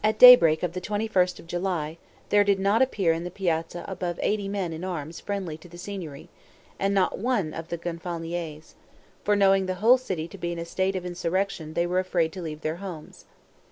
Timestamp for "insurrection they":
11.04-11.84